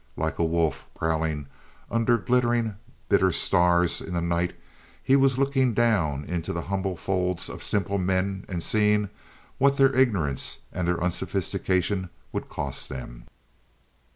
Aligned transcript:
Like 0.17 0.39
a 0.39 0.43
wolf 0.43 0.87
prowling 0.95 1.45
under 1.91 2.17
glittering, 2.17 2.73
bitter 3.07 3.31
stars 3.31 4.01
in 4.01 4.15
the 4.15 4.19
night, 4.21 4.55
he 5.03 5.15
was 5.15 5.37
looking 5.37 5.75
down 5.75 6.23
into 6.25 6.51
the 6.51 6.63
humble 6.63 6.97
folds 6.97 7.47
of 7.47 7.61
simple 7.61 7.99
men 7.99 8.43
and 8.49 8.63
seeing 8.63 9.09
what 9.59 9.77
their 9.77 9.93
ignorance 9.95 10.57
and 10.73 10.87
their 10.87 10.99
unsophistication 10.99 12.09
would 12.31 12.49
cost 12.49 12.89
them. 12.89 13.25